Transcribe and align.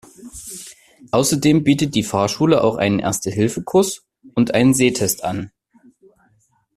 Außerdem 1.11 1.63
bietet 1.63 1.93
die 1.93 2.01
Fahrschule 2.01 2.63
auch 2.63 2.77
einen 2.77 2.97
Erste-Hilfe-Kurs 2.97 4.03
und 4.33 4.55
einen 4.55 4.73
Sehtest 4.73 5.23
an. 5.23 5.51